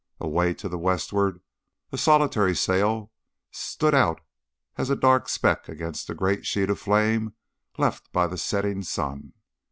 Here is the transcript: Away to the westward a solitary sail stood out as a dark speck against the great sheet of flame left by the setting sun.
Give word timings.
Away 0.19 0.55
to 0.55 0.67
the 0.67 0.79
westward 0.79 1.41
a 1.91 1.97
solitary 1.99 2.55
sail 2.55 3.11
stood 3.51 3.93
out 3.93 4.19
as 4.75 4.89
a 4.89 4.95
dark 4.95 5.29
speck 5.29 5.69
against 5.69 6.07
the 6.07 6.15
great 6.15 6.43
sheet 6.43 6.71
of 6.71 6.79
flame 6.79 7.35
left 7.77 8.11
by 8.11 8.25
the 8.25 8.39
setting 8.39 8.81
sun. 8.81 9.33